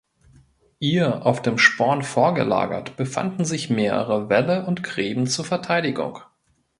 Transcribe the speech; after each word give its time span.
Ihr 0.79 1.27
auf 1.27 1.43
dem 1.43 1.59
Sporn 1.59 2.01
vorgelagert 2.01 2.97
befanden 2.97 3.45
sich 3.45 3.69
mehrere 3.69 4.29
Wälle 4.29 4.65
und 4.65 4.81
Gräben 4.81 5.27
zur 5.27 5.45
Verteidigung. 5.45 6.17